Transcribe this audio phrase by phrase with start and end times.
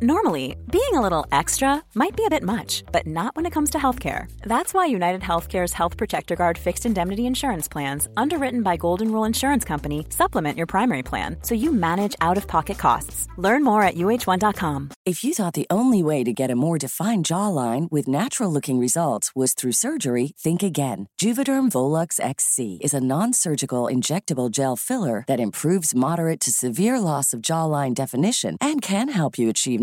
[0.00, 3.70] Normally, being a little extra might be a bit much, but not when it comes
[3.70, 4.30] to healthcare.
[4.42, 9.24] That's why United Healthcare's Health Protector Guard fixed indemnity insurance plans, underwritten by Golden Rule
[9.24, 13.26] Insurance Company, supplement your primary plan so you manage out of pocket costs.
[13.36, 14.90] Learn more at uh1.com.
[15.04, 18.78] If you thought the only way to get a more defined jawline with natural looking
[18.78, 21.08] results was through surgery, think again.
[21.20, 27.00] Juvederm Volux XC is a non surgical injectable gel filler that improves moderate to severe
[27.00, 29.80] loss of jawline definition and can help you achieve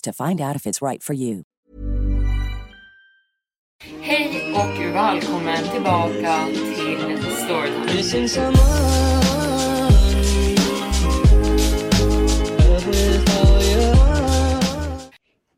[0.00, 1.42] to find out if it's right for you.
[4.00, 8.52] Hej och välkommen tillbaka till Storytime.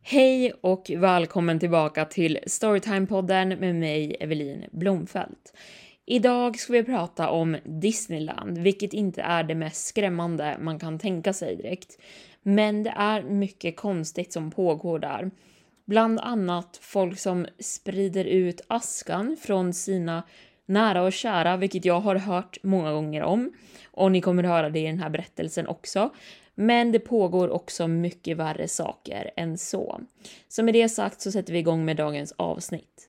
[0.03, 5.53] Hej och välkommen tillbaka till Storytime-podden med mig, Evelin Blomfelt.
[6.13, 11.33] Idag ska vi prata om Disneyland, vilket inte är det mest skrämmande man kan tänka
[11.33, 11.99] sig direkt.
[12.43, 15.31] Men det är mycket konstigt som pågår där.
[15.85, 20.23] Bland annat folk som sprider ut askan från sina
[20.67, 23.53] nära och kära, vilket jag har hört många gånger om.
[23.91, 26.11] Och ni kommer höra det i den här berättelsen också.
[26.55, 30.01] Men det pågår också mycket värre saker än så.
[30.49, 33.09] Så med det sagt så sätter vi igång med dagens avsnitt.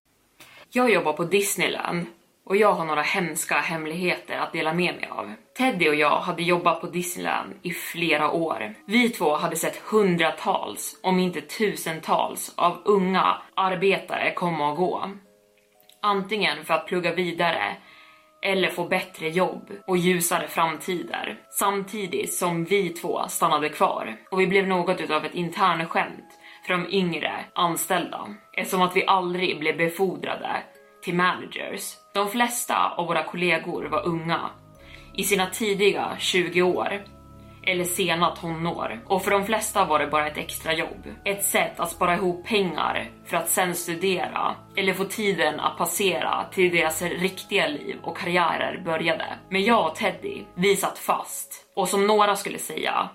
[0.73, 2.05] Jag jobbar på Disneyland
[2.51, 5.33] och jag har några hemska hemligheter att dela med mig av.
[5.57, 8.75] Teddy och jag hade jobbat på Disneyland i flera år.
[8.85, 15.11] Vi två hade sett hundratals, om inte tusentals, av unga arbetare komma och gå.
[16.01, 17.75] Antingen för att plugga vidare
[18.41, 21.39] eller få bättre jobb och ljusare framtider.
[21.49, 26.87] Samtidigt som vi två stannade kvar och vi blev något utav ett internskämt för de
[26.89, 30.63] yngre anställda eftersom att vi aldrig blev befordrade
[31.03, 32.00] till managers.
[32.13, 34.49] De flesta av våra kollegor var unga,
[35.13, 37.03] i sina tidiga 20 år.
[37.63, 38.99] Eller sena tonår.
[39.05, 41.07] Och för de flesta var det bara ett extra jobb.
[41.25, 44.55] Ett sätt att spara ihop pengar för att sen studera.
[44.75, 49.25] Eller få tiden att passera till deras riktiga liv och karriärer började.
[49.49, 51.65] Men jag och Teddy, vi satt fast.
[51.75, 53.09] Och som några skulle säga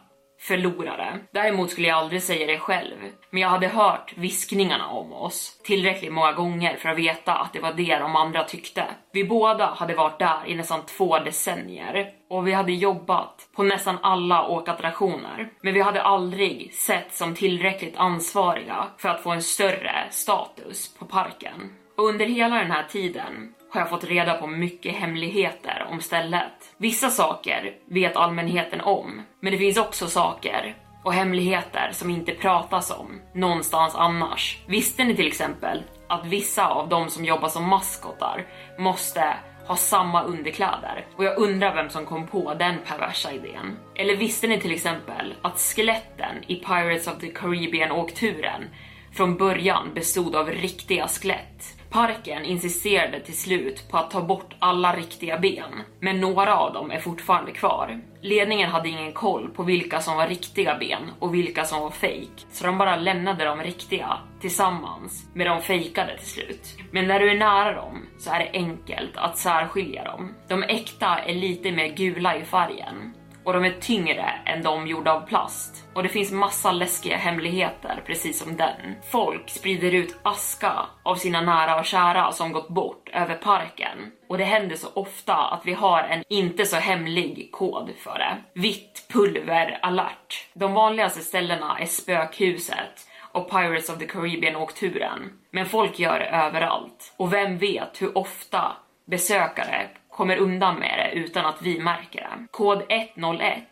[0.47, 1.19] förlorare.
[1.33, 2.97] Däremot skulle jag aldrig säga det själv,
[3.31, 7.61] men jag hade hört viskningarna om oss tillräckligt många gånger för att veta att det
[7.61, 8.85] var det de andra tyckte.
[9.13, 13.99] Vi båda hade varit där i nästan två decennier och vi hade jobbat på nästan
[14.03, 20.07] alla åkattraktioner, men vi hade aldrig sett som tillräckligt ansvariga för att få en större
[20.11, 21.73] status på parken.
[21.97, 26.75] Och under hela den här tiden har jag fått reda på mycket hemligheter om stället.
[26.79, 32.91] Vissa saker vet allmänheten om, men det finns också saker och hemligheter som inte pratas
[32.91, 34.59] om någonstans annars.
[34.67, 38.47] Visste ni till exempel att vissa av de som jobbar som maskotar
[38.79, 39.37] måste
[39.67, 43.79] ha samma underkläder och jag undrar vem som kom på den perversa idén.
[43.95, 48.65] Eller visste ni till exempel att skeletten i Pirates of the Caribbean åkturen
[49.13, 51.76] från början bestod av riktiga skelett?
[51.97, 55.71] Parken insisterade till slut på att ta bort alla riktiga ben,
[56.01, 58.01] men några av dem är fortfarande kvar.
[58.21, 62.47] Ledningen hade ingen koll på vilka som var riktiga ben och vilka som var fake,
[62.53, 66.79] så de bara lämnade de riktiga tillsammans med de fejkade till slut.
[66.91, 70.35] Men när du är nära dem så är det enkelt att särskilja dem.
[70.49, 73.15] De äkta är lite mer gula i färgen
[73.47, 75.85] och de är tyngre än de gjorda av plast.
[75.95, 78.95] Och det finns massa läskiga hemligheter precis som den.
[79.11, 80.73] Folk sprider ut aska
[81.03, 84.13] av sina nära och kära som gått bort över parken.
[84.29, 88.61] Och det händer så ofta att vi har en inte så hemlig kod för det.
[88.61, 90.49] Vitt pulver alert.
[90.55, 95.33] De vanligaste ställena är spökhuset och Pirates of the Caribbean åkturen.
[95.51, 97.15] Men folk gör det överallt.
[97.17, 98.73] Och vem vet hur ofta
[99.07, 102.47] besökare kommer undan med det utan att vi märker det.
[102.51, 103.65] Kod 101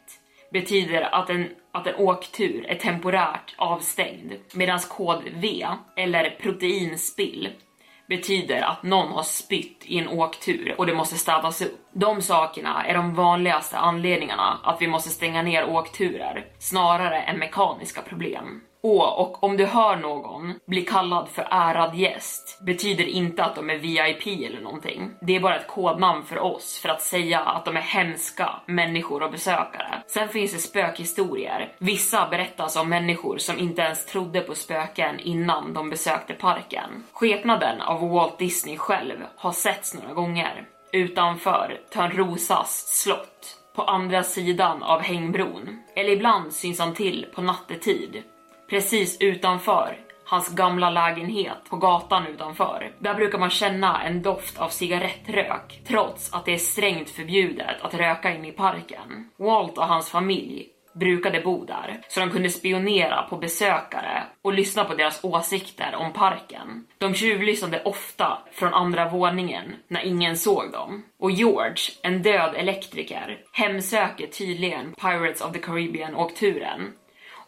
[0.53, 7.49] betyder att en, att en åktur är temporärt avstängd medan kod V eller proteinspill
[8.09, 11.79] betyder att någon har spytt i en åktur och det måste städas upp.
[11.93, 18.03] De sakerna är de vanligaste anledningarna att vi måste stänga ner åkturer snarare än mekaniska
[18.03, 18.61] problem.
[18.87, 23.71] Åh, och om du hör någon bli kallad för ärad gäst betyder inte att de
[23.71, 25.11] är VIP eller någonting.
[25.21, 29.23] Det är bara ett kodnamn för oss för att säga att de är hemska människor
[29.23, 30.03] och besökare.
[30.07, 31.73] Sen finns det spökhistorier.
[31.79, 37.05] Vissa berättas om människor som inte ens trodde på spöken innan de besökte parken.
[37.13, 44.83] Skepnaden av Walt Disney själv har setts några gånger utanför Törnrosas slott på andra sidan
[44.83, 45.83] av hängbron.
[45.97, 48.23] Eller ibland syns han till på nattetid
[48.69, 52.93] precis utanför hans gamla lägenhet på gatan utanför.
[52.99, 57.95] Där brukar man känna en doft av cigarettrök trots att det är strängt förbjudet att
[57.95, 59.31] röka in i parken.
[59.37, 64.85] Walt och hans familj brukade bo där så de kunde spionera på besökare och lyssna
[64.85, 66.87] på deras åsikter om parken.
[66.99, 71.05] De tjuvlyssnade ofta från andra våningen när ingen såg dem.
[71.19, 76.93] Och George, en död elektriker, hemsöker tydligen Pirates of the Caribbean-åkturen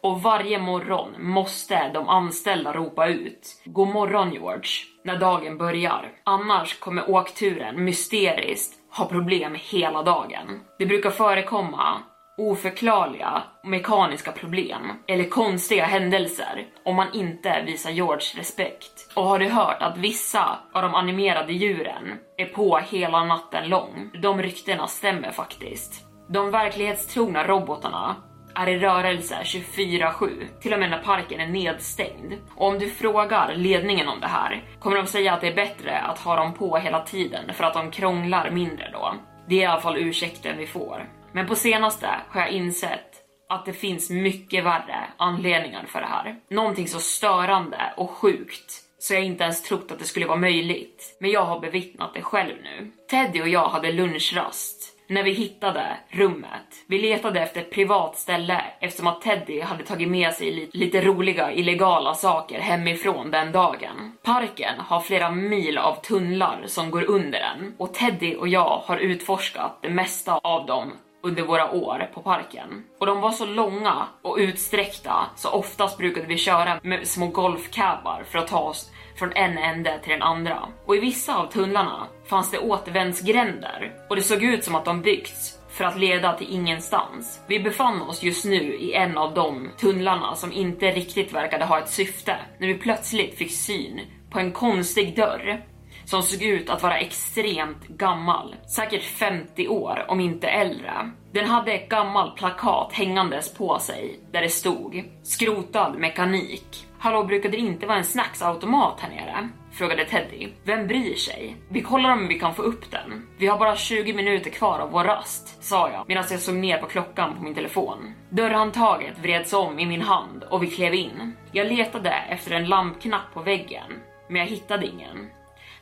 [0.07, 4.71] och varje morgon måste de anställda ropa ut God morgon George
[5.05, 6.13] när dagen börjar.
[6.25, 10.61] Annars kommer åkturen mysteriskt ha problem hela dagen.
[10.79, 11.99] Det brukar förekomma
[12.39, 19.13] oförklarliga mekaniska problem eller konstiga händelser om man inte visar George respekt.
[19.17, 24.11] Och har du hört att vissa av de animerade djuren är på hela natten lång?
[24.23, 26.07] De ryktena stämmer faktiskt.
[26.29, 28.17] De verklighetstrogna robotarna
[28.57, 32.35] är i rörelse 24-7, till och med när parken är nedstängd.
[32.55, 35.99] Och om du frågar ledningen om det här kommer de säga att det är bättre
[35.99, 39.15] att ha dem på hela tiden för att de krånglar mindre då.
[39.49, 41.09] Det är i alla fall ursäkten vi får.
[41.33, 43.13] Men på senaste har jag insett
[43.49, 46.37] att det finns mycket värre anledningar för det här.
[46.51, 51.17] Någonting så störande och sjukt så jag inte ens trott att det skulle vara möjligt.
[51.21, 52.91] Men jag har bevittnat det själv nu.
[53.11, 56.85] Teddy och jag hade lunchrast när vi hittade rummet.
[56.87, 61.01] Vi letade efter ett privat ställe eftersom att Teddy hade tagit med sig li lite
[61.01, 64.13] roliga illegala saker hemifrån den dagen.
[64.23, 68.97] Parken har flera mil av tunnlar som går under den och Teddy och jag har
[68.97, 70.93] utforskat det mesta av dem
[71.23, 72.85] under våra år på parken.
[72.99, 78.25] Och de var så långa och utsträckta så oftast brukade vi köra med små golfcabbar
[78.31, 80.69] för att ta oss från en ände till den andra.
[80.87, 85.03] Och i vissa av tunnlarna fanns det återvändsgränder och det såg ut som att de
[85.03, 87.41] byggts för att leda till ingenstans.
[87.47, 91.79] Vi befann oss just nu i en av de tunnlarna som inte riktigt verkade ha
[91.79, 95.63] ett syfte när vi plötsligt fick syn på en konstig dörr
[96.07, 101.11] som såg ut att vara extremt gammal, säkert 50 år om inte äldre.
[101.33, 106.86] Den hade ett gammalt plakat hängandes på sig där det stod skrotad mekanik.
[106.99, 109.49] Hallå, brukade det inte vara en snacksautomat här nere?
[109.73, 110.49] Frågade Teddy.
[110.65, 111.57] Vem bryr sig?
[111.69, 113.27] Vi kollar om vi kan få upp den.
[113.39, 116.79] Vi har bara 20 minuter kvar av vår rast, sa jag medan jag såg ner
[116.79, 118.15] på klockan på min telefon.
[118.31, 121.33] Dörrhandtaget vreds om i min hand och vi klev in.
[121.53, 123.93] Jag letade efter en lampknapp på väggen,
[124.29, 125.27] men jag hittade ingen.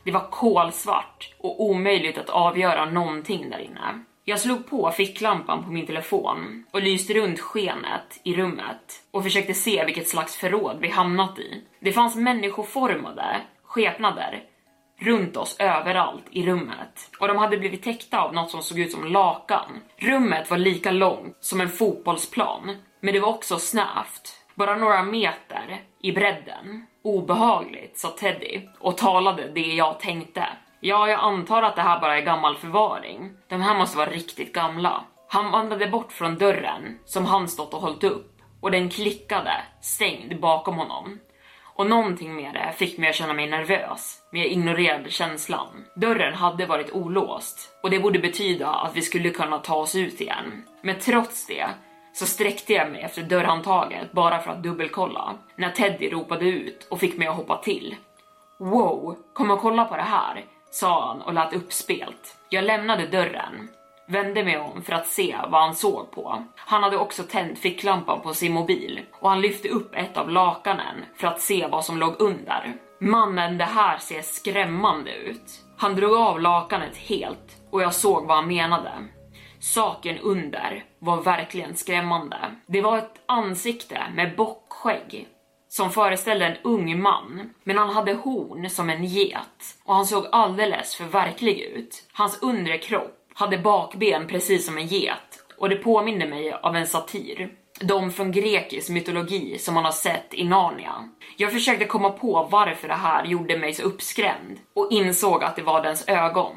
[0.03, 4.03] Det var kolsvart och omöjligt att avgöra någonting där inne.
[4.27, 9.53] Jag slog på ficklampan på min telefon och lyste runt skenet i rummet och försökte
[9.53, 11.63] se vilket slags förråd vi hamnat i.
[11.79, 14.43] Det fanns människoformade skepnader
[14.99, 18.91] runt oss överallt i rummet och de hade blivit täckta av något som såg ut
[18.91, 19.81] som lakan.
[19.97, 25.81] Rummet var lika långt som en fotbollsplan, men det var också snävt, bara några meter
[26.01, 26.85] i bredden.
[27.03, 30.47] Obehagligt, sa Teddy och talade det jag tänkte.
[30.87, 33.31] Ja, jag antar att det här bara är gammal förvaring.
[33.47, 35.03] De här måste vara riktigt gamla.
[35.29, 39.51] Han vandrade bort från dörren som han stått och hållit upp och den klickade
[39.81, 41.19] stängd bakom honom.
[41.75, 45.85] Och någonting med det fick mig att känna mig nervös, men jag ignorerade känslan.
[45.95, 50.21] Dörren hade varit olåst och det borde betyda att vi skulle kunna ta oss ut
[50.21, 50.63] igen.
[50.81, 51.67] Men trots det
[52.13, 56.99] så sträckte jag mig efter dörrhandtaget bara för att dubbelkolla när Teddy ropade ut och
[56.99, 57.95] fick mig att hoppa till.
[58.59, 62.37] Wow, kom och kolla på det här, sa han och lät uppspelt.
[62.49, 63.69] Jag lämnade dörren,
[64.07, 66.43] vände mig om för att se vad han såg på.
[66.55, 71.05] Han hade också tänt ficklampan på sin mobil och han lyfte upp ett av lakanen
[71.17, 72.73] för att se vad som låg under.
[72.99, 75.61] Mannen, det här ser skrämmande ut.
[75.77, 78.91] Han drog av lakanet helt och jag såg vad han menade.
[79.59, 82.37] Saken under var verkligen skrämmande.
[82.67, 85.27] Det var ett ansikte med bockskägg
[85.75, 90.27] som föreställde en ung man, men han hade horn som en get och han såg
[90.31, 92.03] alldeles för verklig ut.
[92.13, 96.87] Hans undre kropp hade bakben precis som en get och det påminde mig av en
[96.87, 97.49] satir.
[97.79, 101.09] De från grekisk mytologi som man har sett i Narnia.
[101.37, 105.63] Jag försökte komma på varför det här gjorde mig så uppskrämd och insåg att det
[105.63, 106.55] var dens ögon.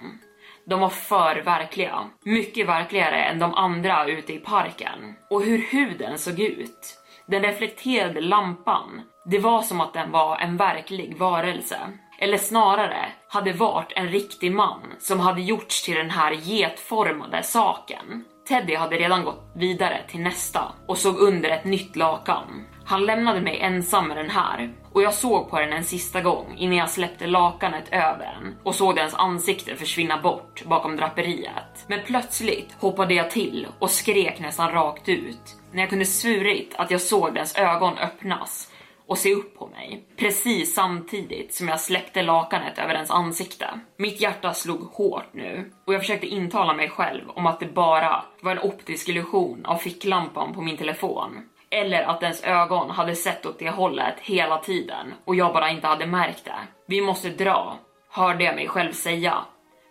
[0.64, 2.10] De var för verkliga.
[2.25, 5.14] Mycket verkligare än de andra ute i parken.
[5.30, 6.98] Och hur huden såg ut.
[7.30, 11.78] Den reflekterade lampan, det var som att den var en verklig varelse.
[12.18, 18.25] Eller snarare hade varit en riktig man som hade gjorts till den här getformade saken.
[18.49, 22.66] Teddy hade redan gått vidare till nästa och såg under ett nytt lakan.
[22.85, 26.54] Han lämnade mig ensam med den här och jag såg på den en sista gång
[26.58, 31.85] innan jag släppte lakanet över den och såg dens ansikte försvinna bort bakom draperiet.
[31.87, 36.90] Men plötsligt hoppade jag till och skrek nästan rakt ut när jag kunde svurit att
[36.90, 38.72] jag såg dess ögon öppnas
[39.06, 40.04] och se upp på mig.
[40.16, 43.80] Precis samtidigt som jag släppte lakanet över dens ansikte.
[43.96, 48.25] Mitt hjärta slog hårt nu och jag försökte intala mig själv om att det bara
[48.40, 51.48] var en optisk illusion av ficklampan på min telefon.
[51.70, 55.87] Eller att ens ögon hade sett åt det hållet hela tiden och jag bara inte
[55.87, 56.58] hade märkt det.
[56.87, 57.78] Vi måste dra,
[58.10, 59.44] hörde jag mig själv säga.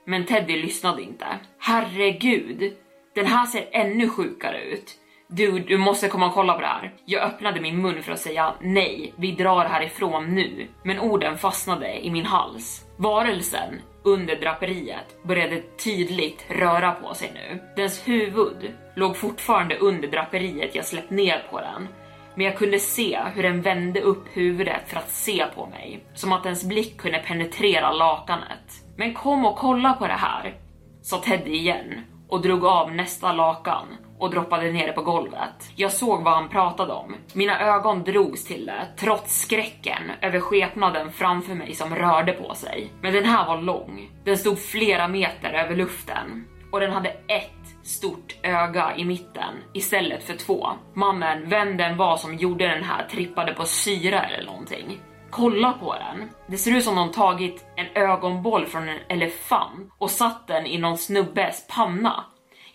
[0.06, 1.26] Men Teddy lyssnade inte.
[1.60, 2.74] Herregud,
[3.16, 4.98] den här ser ännu sjukare ut.
[5.30, 6.94] Du, du måste komma och kolla på det här.
[7.06, 10.68] Jag öppnade min mun för att säga nej, vi drar härifrån nu.
[10.84, 12.86] Men orden fastnade i min hals.
[12.98, 17.60] Varelsen under draperiet började tydligt röra på sig nu.
[17.76, 21.88] Dens huvud låg fortfarande under draperiet jag släppt ner på den.
[22.36, 26.06] Men jag kunde se hur den vände upp huvudet för att se på mig.
[26.14, 28.84] Som att dens blick kunde penetrera lakanet.
[28.98, 30.56] Men kom och kolla på det här,
[31.02, 33.88] sa Teddy igen och drog av nästa lakan
[34.20, 35.72] och droppade ner det på golvet.
[35.76, 37.16] Jag såg vad han pratade om.
[37.34, 42.92] Mina ögon drogs till det, trots skräcken över skepnaden framför mig som rörde på sig.
[43.02, 44.10] Men den här var lång.
[44.24, 47.52] Den stod flera meter över luften och den hade ett
[47.84, 50.68] stort öga i mitten istället för två.
[50.94, 55.00] Mannen, vem den var som gjorde den här, trippade på syra eller någonting.
[55.30, 56.30] Kolla på den.
[56.48, 60.78] Det ser ut som de tagit en ögonboll från en elefant och satt den i
[60.78, 62.26] någon snubbes panna.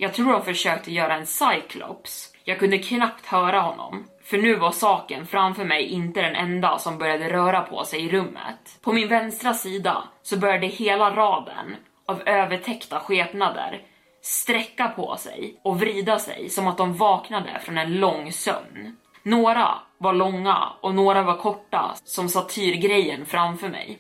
[0.02, 2.32] Jag tror de försökte göra en cyclops.
[2.44, 4.04] Jag kunde knappt höra honom.
[4.24, 8.08] För nu var saken framför mig inte den enda som började röra på sig i
[8.08, 8.78] rummet.
[8.80, 13.82] På min vänstra sida så började hela raden av övertäckta skepnader
[14.22, 18.96] sträcka på sig och vrida sig som att de vaknade från en lång sömn.
[19.22, 19.68] Några
[19.98, 23.98] var långa och några var korta som satyrgrejen framför mig.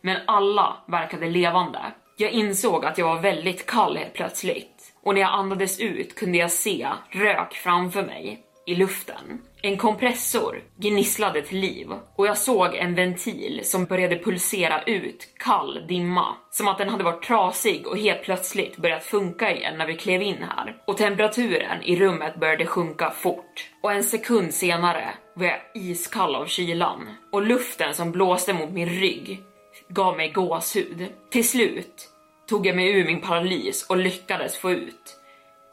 [0.00, 1.80] Men alla verkade levande.
[2.16, 4.71] Jag insåg att jag var väldigt kall helt plötsligt
[5.04, 9.42] och när jag andades ut kunde jag se rök framför mig i luften.
[9.62, 15.86] En kompressor gnisslade till liv och jag såg en ventil som började pulsera ut kall
[15.88, 16.26] dimma.
[16.50, 20.22] Som att den hade varit trasig och helt plötsligt börjat funka igen när vi klev
[20.22, 20.76] in här.
[20.86, 23.70] Och temperaturen i rummet började sjunka fort.
[23.82, 27.14] Och en sekund senare var jag iskall av kylan.
[27.32, 29.42] Och luften som blåste mot min rygg
[29.88, 31.08] gav mig gåshud.
[31.30, 32.11] Till slut
[32.52, 35.16] tog jag mig ur min paralys och lyckades få ut.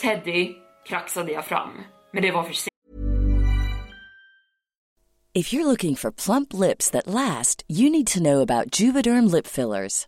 [0.02, 0.56] Teddy
[0.88, 1.70] kraxade jag fram,
[2.14, 2.70] men det var för sent.
[5.34, 9.48] If you're looking for plump lips that last, you need to know about Juvederm lip
[9.48, 10.08] fillers.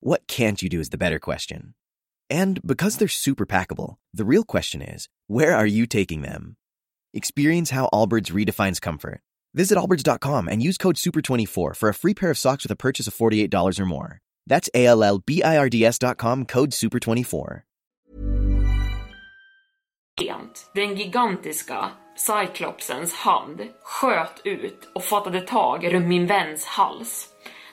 [0.00, 1.74] What can't you do is the better question.
[2.30, 6.56] And because they're super packable, the real question is where are you taking them?
[7.12, 9.20] Experience how Allbirds redefines comfort.
[9.54, 13.08] Visit allbirds.com and use code SUPER24 for a free pair of socks with a purchase
[13.08, 14.20] of $48 or more.
[14.46, 17.62] That's A L L B I R D S.com code SUPER24.
[20.40, 20.70] Rent.
[20.74, 27.29] Den gigantiska Cyclopsens hand sköt ut och fattade tag runt min väns hals.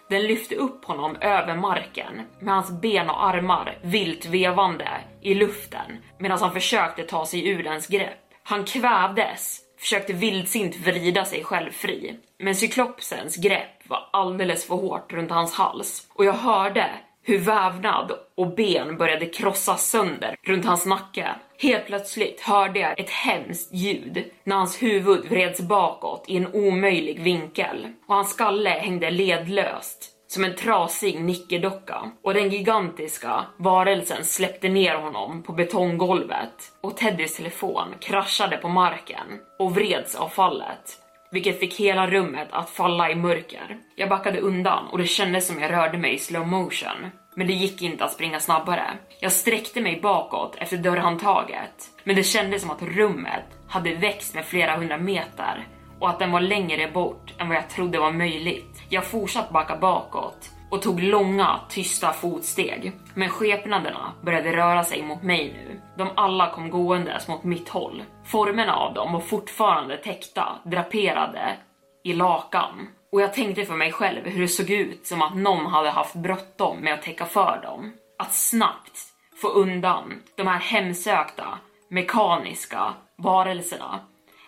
[0.09, 4.89] Den lyfte upp honom över marken med hans ben och armar vilt vevande
[5.21, 8.19] i luften medan han försökte ta sig ur dens grepp.
[8.43, 12.19] Han kvävdes, försökte vildsint vrida sig själv fri.
[12.39, 16.89] Men cyklopsens grepp var alldeles för hårt runt hans hals och jag hörde
[17.23, 21.35] hur vävnad och ben började krossas sönder runt hans nacke.
[21.59, 24.23] Helt plötsligt hörde jag ett hemskt ljud.
[24.43, 27.87] När hans huvud vreds bakåt i en omöjlig vinkel.
[28.07, 32.11] Och hans skalle hängde ledlöst som en trasig nickedocka.
[32.23, 36.71] Och den gigantiska varelsen släppte ner honom på betonggolvet.
[36.81, 40.97] Och Teddys telefon kraschade på marken och vreds av fallet.
[41.31, 43.77] Vilket fick hela rummet att falla i mörker.
[43.95, 47.11] Jag backade undan och det kändes som jag rörde mig i slow motion.
[47.37, 48.97] Men det gick inte att springa snabbare.
[49.19, 54.45] Jag sträckte mig bakåt efter dörrhandtaget, men det kändes som att rummet hade växt med
[54.45, 55.67] flera hundra meter
[55.99, 58.83] och att den var längre bort än vad jag trodde var möjligt.
[58.89, 62.91] Jag fortsatte backa bakåt och tog långa, tysta fotsteg.
[63.13, 65.81] Men skepnaderna började röra sig mot mig nu.
[65.97, 68.03] De alla kom gåendes mot mitt håll.
[68.25, 71.57] Formerna av dem var fortfarande täckta, draperade
[72.03, 72.87] i lakan.
[73.11, 76.15] Och jag tänkte för mig själv hur det såg ut som att någon hade haft
[76.15, 77.93] bråttom med att täcka för dem.
[78.19, 78.99] Att snabbt
[79.41, 83.99] få undan de här hemsökta, mekaniska varelserna.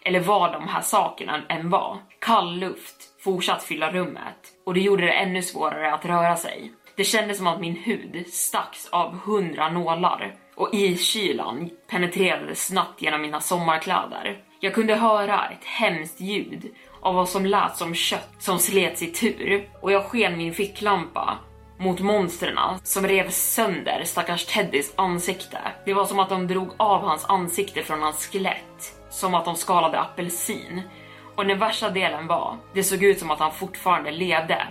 [0.04, 1.98] Eller vad de här sakerna än var.
[2.20, 6.72] Kall luft fortsatt fylla rummet och det gjorde det ännu svårare att röra sig.
[6.96, 13.22] Det kändes som att min hud stacks av hundra nålar och iskylan penetrerade snabbt genom
[13.22, 14.44] mina sommarkläder.
[14.60, 19.08] Jag kunde höra ett hemskt ljud av vad som lät som kött som slets i
[19.08, 21.38] tur och jag sken min ficklampa
[21.80, 25.60] mot monstren som rev sönder stackars Teddys ansikte.
[25.86, 29.56] Det var som att de drog av hans ansikte från hans skelett, som att de
[29.56, 30.82] skalade apelsin.
[31.36, 34.68] Och den värsta delen var, det såg ut som att han fortfarande levde.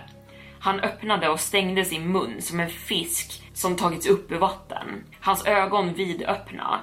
[0.59, 5.03] Han öppnade och stängde sin mun som en fisk som tagits upp ur vatten.
[5.21, 6.79] Hans ögon vidöppna,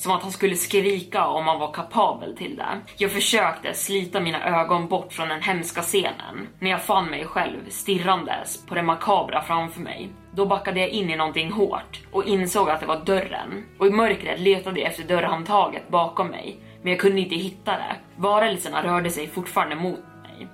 [0.00, 2.80] som att han skulle skrika om han var kapabel till det.
[2.96, 7.68] Jag försökte slita mina ögon bort från den hemska scenen när jag fann mig själv
[7.68, 10.08] stirrandes på det makabra framför mig.
[10.32, 13.90] Då backade jag in i någonting hårt och insåg att det var dörren och i
[13.90, 17.96] mörkret letade jag efter dörrhandtaget bakom mig men jag kunde inte hitta det.
[18.16, 20.48] Varelserna rörde sig fortfarande mot mig.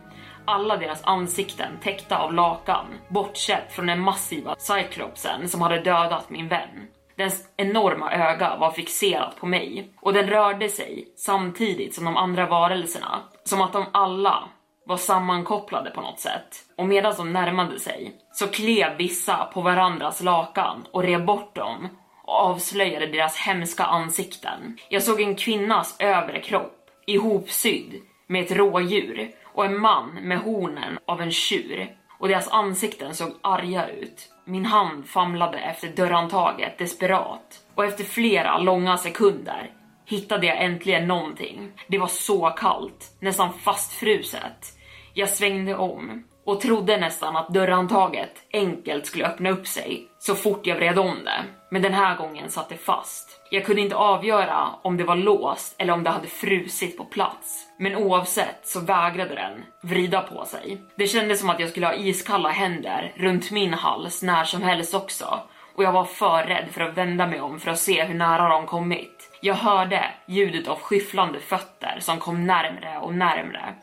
[0.44, 6.48] Alla deras ansikten täckta av lakan, bortsett från den massiva cyklopsen som hade dödat min
[6.48, 6.88] vän.
[7.16, 12.46] Dens enorma öga var fixerat på mig och den rörde sig samtidigt som de andra
[12.46, 14.48] varelserna, som att de alla
[14.86, 16.64] var sammankopplade på något sätt.
[16.76, 21.88] Och medan de närmade sig så klev vissa på varandras lakan och rev bort dem
[22.24, 24.78] och avslöjade deras hemska ansikten.
[24.88, 27.94] Jag såg en kvinnas övre kropp ihopsydd
[28.26, 33.32] med ett rådjur och en man med hornen av en tjur och deras ansikten såg
[33.42, 34.32] arga ut.
[34.48, 39.70] Min hand famlade efter dörrhandtaget desperat och efter flera långa sekunder
[40.04, 41.72] hittade jag äntligen någonting.
[41.88, 44.78] Det var så kallt, nästan fastfruset.
[45.14, 50.66] Jag svängde om och trodde nästan att dörrhandtaget enkelt skulle öppna upp sig så fort
[50.66, 51.44] jag vred om det.
[51.70, 53.40] Men den här gången satt det fast.
[53.50, 57.65] Jag kunde inte avgöra om det var låst eller om det hade frusit på plats.
[57.78, 60.78] Men oavsett så vägrade den vrida på sig.
[60.96, 64.94] Det kändes som att jag skulle ha iskalla händer runt min hals när som helst
[64.94, 65.40] också
[65.76, 68.48] och jag var för rädd för att vända mig om för att se hur nära
[68.48, 69.38] de kommit.
[69.40, 73.74] Jag hörde ljudet av skyfflande fötter som kom närmre och närmre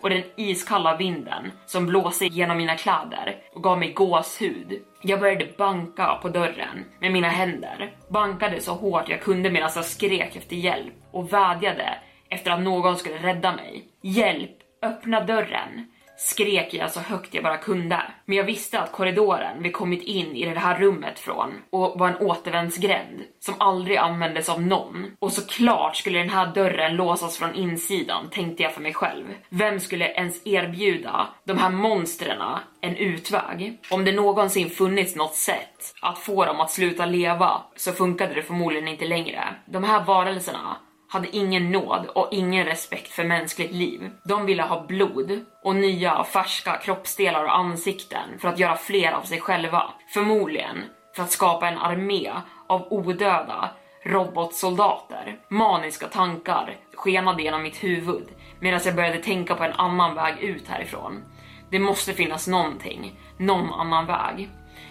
[0.00, 4.82] och den iskalla vinden som blåste genom mina kläder och gav mig gåshud.
[5.02, 9.84] Jag började banka på dörren med mina händer, bankade så hårt jag kunde medan jag
[9.84, 11.98] skrek efter hjälp och vädjade
[12.36, 13.84] efter att någon skulle rädda mig.
[14.02, 14.50] Hjälp!
[14.82, 15.86] Öppna dörren!
[16.16, 18.02] skrek jag så högt jag bara kunde.
[18.24, 22.08] Men jag visste att korridoren vi kommit in i det här rummet från och var
[22.08, 25.06] en återvändsgränd som aldrig användes av någon.
[25.18, 29.24] Och såklart skulle den här dörren låsas från insidan tänkte jag för mig själv.
[29.48, 32.42] Vem skulle ens erbjuda de här monstren
[32.80, 33.78] en utväg?
[33.90, 38.42] Om det någonsin funnits något sätt att få dem att sluta leva så funkade det
[38.42, 39.44] förmodligen inte längre.
[39.66, 40.76] De här varelserna
[41.16, 44.10] hade ingen nåd och ingen respekt för mänskligt liv.
[44.22, 49.22] De ville ha blod och nya färska kroppsdelar och ansikten för att göra fler av
[49.22, 49.90] sig själva.
[50.08, 50.84] Förmodligen
[51.16, 52.32] för att skapa en armé
[52.66, 53.70] av odöda
[54.04, 55.38] robotsoldater.
[55.48, 58.28] Maniska tankar skenade genom mitt huvud
[58.60, 61.22] medan jag började tänka på en annan väg ut härifrån.
[61.70, 64.48] Det måste finnas någonting, någon annan väg.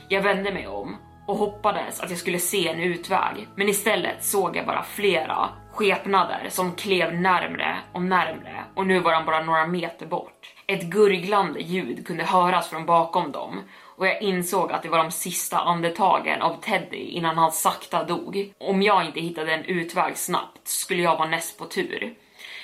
[0.09, 4.55] Jag vände mig om och hoppades att jag skulle se en utväg, men istället såg
[4.55, 9.67] jag bara flera skepnader som klev närmre och närmre och nu var de bara några
[9.67, 10.53] meter bort.
[10.67, 13.61] Ett gurglande ljud kunde höras från bakom dem
[13.97, 18.53] och jag insåg att det var de sista andetagen av Teddy innan han sakta dog.
[18.57, 22.15] Om jag inte hittade en utväg snabbt skulle jag vara näst på tur.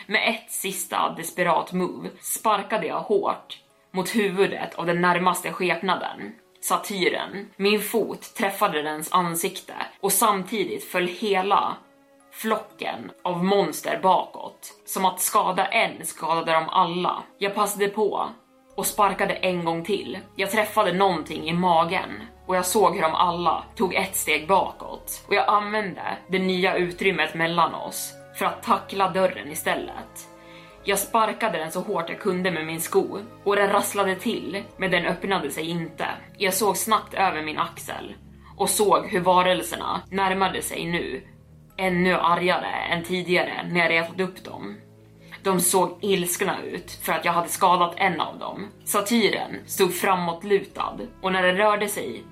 [0.07, 3.59] Med ett sista desperat move sparkade jag hårt
[3.91, 7.49] mot huvudet av den närmaste skepnaden satyren.
[7.55, 11.77] Min fot träffade dens ansikte och samtidigt föll hela
[12.31, 14.73] flocken av monster bakåt.
[14.85, 17.23] Som att skada en skadade de alla.
[17.37, 18.29] Jag passade på
[18.75, 20.17] och sparkade en gång till.
[20.35, 25.23] Jag träffade någonting i magen och jag såg hur de alla tog ett steg bakåt
[25.27, 30.30] och jag använde det nya utrymmet mellan oss för att tackla dörren istället.
[30.83, 34.91] Jag sparkade den så hårt jag kunde med min sko och den rasslade till, men
[34.91, 36.07] den öppnade sig inte.
[36.37, 38.15] Jag såg snabbt över min axel
[38.57, 41.27] och såg hur varelserna närmade sig nu,
[41.77, 44.77] ännu argare än tidigare när jag retat upp dem.
[45.43, 48.67] De såg ilskna ut för att jag hade skadat en av dem.
[48.85, 52.23] Satyren stod framåtlutad och när den rörde sig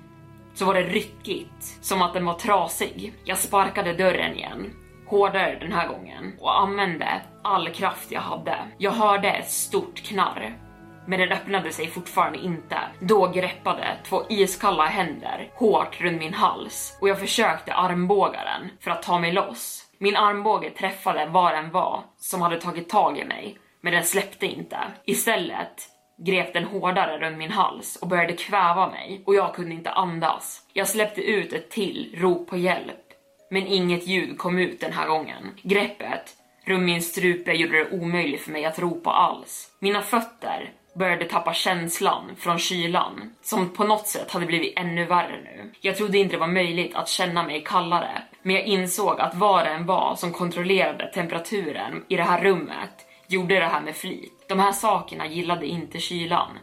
[0.54, 3.14] så var det ryckigt, som att den var trasig.
[3.24, 4.70] Jag sparkade dörren igen
[5.10, 8.56] hårdare den här gången och använde all kraft jag hade.
[8.78, 10.58] Jag hörde ett stort knarr,
[11.06, 12.78] men den öppnade sig fortfarande inte.
[13.00, 18.90] Då greppade två iskalla händer hårt runt min hals och jag försökte armbåga den för
[18.90, 19.86] att ta mig loss.
[19.98, 24.46] Min armbåge träffade var den var som hade tagit tag i mig, men den släppte
[24.46, 24.78] inte.
[25.04, 25.88] Istället
[26.26, 30.66] grep den hårdare runt min hals och började kväva mig och jag kunde inte andas.
[30.72, 33.09] Jag släppte ut ett till rop på hjälp
[33.50, 35.54] men inget ljud kom ut den här gången.
[35.62, 39.70] Greppet runt min strupe gjorde det omöjligt för mig att ropa alls.
[39.78, 45.40] Mina fötter började tappa känslan från kylan, som på något sätt hade blivit ännu värre
[45.44, 45.72] nu.
[45.80, 49.64] Jag trodde inte det var möjligt att känna mig kallare, men jag insåg att vad
[49.64, 54.44] det än var som kontrollerade temperaturen i det här rummet gjorde det här med flit.
[54.48, 56.58] De här sakerna gillade inte kylan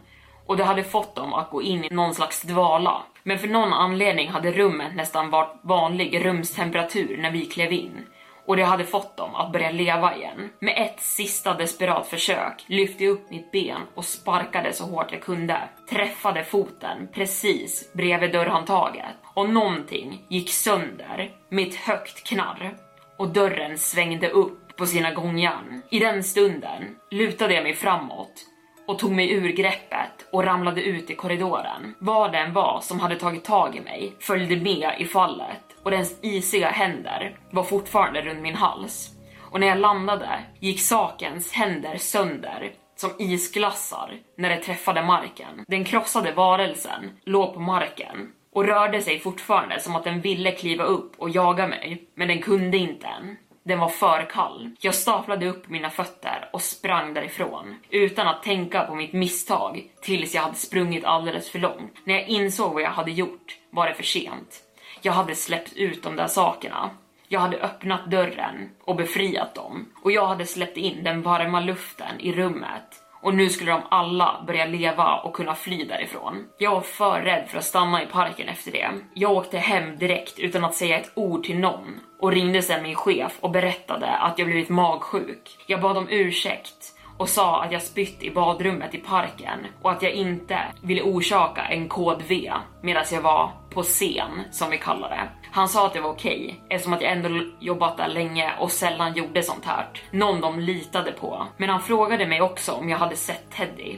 [0.48, 3.02] och det hade fått dem att gå in i någon slags dvala.
[3.22, 8.06] Men för någon anledning hade rummet nästan varit vanlig rumstemperatur när vi klev in
[8.46, 10.50] och det hade fått dem att börja leva igen.
[10.60, 15.22] Med ett sista desperat försök lyfte jag upp mitt ben och sparkade så hårt jag
[15.22, 15.60] kunde.
[15.90, 22.74] Träffade foten precis bredvid dörrhandtaget och någonting gick sönder med ett högt knarr
[23.16, 25.82] och dörren svängde upp på sina gångjärn.
[25.90, 28.44] I den stunden lutade jag mig framåt
[28.88, 31.94] och tog mig ur greppet och ramlade ut i korridoren.
[31.98, 36.18] Vad den var som hade tagit tag i mig följde med i fallet och dens
[36.22, 39.10] isiga händer var fortfarande runt min hals.
[39.50, 45.64] Och när jag landade gick sakens händer sönder som isglassar när det träffade marken.
[45.68, 50.84] Den krossade varelsen låg på marken och rörde sig fortfarande som att den ville kliva
[50.84, 53.36] upp och jaga mig, men den kunde inte än.
[53.68, 54.70] Den var för kall.
[54.80, 60.34] Jag staplade upp mina fötter och sprang därifrån utan att tänka på mitt misstag tills
[60.34, 61.94] jag hade sprungit alldeles för långt.
[62.04, 64.62] När jag insåg vad jag hade gjort var det för sent.
[65.02, 66.90] Jag hade släppt ut de där sakerna.
[67.28, 72.20] Jag hade öppnat dörren och befriat dem och jag hade släppt in den varma luften
[72.20, 76.44] i rummet och nu skulle de alla börja leva och kunna fly därifrån.
[76.58, 78.90] Jag var för rädd för att stanna i parken efter det.
[79.14, 82.94] Jag åkte hem direkt utan att säga ett ord till någon och ringde sen min
[82.94, 85.58] chef och berättade att jag blivit magsjuk.
[85.66, 90.02] Jag bad om ursäkt och sa att jag spytt i badrummet i parken och att
[90.02, 92.52] jag inte ville orsaka en kod V
[92.82, 95.28] medan jag var på scen som vi kallar det.
[95.50, 97.28] Han sa att det var okej okay, eftersom att jag ändå
[97.60, 99.86] jobbat där länge och sällan gjorde sånt här.
[100.10, 101.46] Någon de litade på.
[101.56, 103.96] Men han frågade mig också om jag hade sett Teddy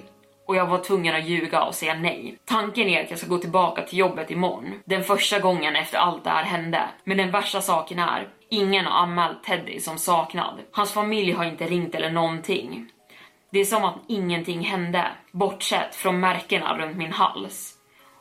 [0.51, 2.39] och jag var tvungen att ljuga och säga nej.
[2.45, 4.75] Tanken är att jag ska gå tillbaka till jobbet imorgon.
[4.85, 6.83] Den första gången efter allt det här hände.
[7.05, 10.55] Men den värsta saken är, ingen har anmält Teddy som saknad.
[10.73, 12.87] Hans familj har inte ringt eller någonting.
[13.53, 17.75] Det är som att ingenting hände, bortsett från märkena runt min hals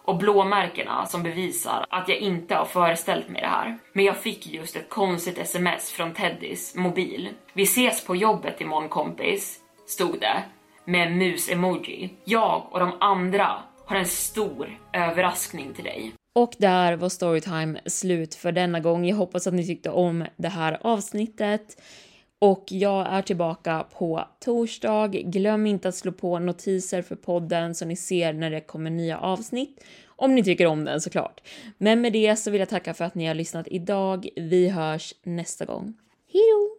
[0.06, 3.78] och blåmärkena som bevisar att jag inte har föreställt mig det här.
[3.94, 7.30] Men jag fick just ett konstigt sms från Teddys mobil.
[7.54, 10.44] Vi ses på jobbet imorgon kompis, stod det
[10.86, 12.10] med mus-emoji.
[12.26, 16.12] Jag och de andra har en stor överraskning till dig.
[16.36, 19.06] Och där var Storytime slut för denna gång.
[19.06, 21.82] Jag hoppas att ni tyckte om det här avsnittet.
[22.40, 25.08] Och jag är tillbaka på torsdag.
[25.08, 29.18] Glöm inte att slå på notiser för podden så ni ser när det kommer nya
[29.18, 29.84] avsnitt.
[30.08, 31.42] Om ni tycker om den såklart.
[31.78, 34.30] Men med det så vill jag tacka för att ni har lyssnat idag.
[34.36, 35.94] Vi hörs nästa gång.
[36.34, 36.79] Hejdå!